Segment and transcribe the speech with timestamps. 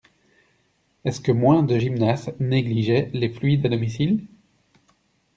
[1.05, 4.25] Est-ce que moins de gymnastes négligeaient les fluides à domicile?